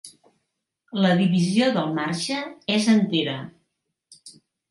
[1.05, 2.39] La divisió del marge
[2.79, 3.39] és entera.